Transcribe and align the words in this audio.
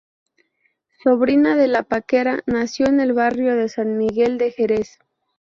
Sobrina 1.03 1.55
de 1.55 1.67
La 1.67 1.83
Paquera, 1.83 2.41
nació 2.47 2.87
en 2.87 3.01
el 3.01 3.13
Barrio 3.13 3.55
de 3.55 3.69
San 3.69 3.99
Miguel 3.99 4.39
de 4.39 4.49
Jerez. 4.51 4.97